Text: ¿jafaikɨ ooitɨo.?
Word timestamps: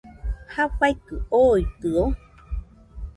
¿jafaikɨ 0.53 1.15
ooitɨo.? 1.41 2.01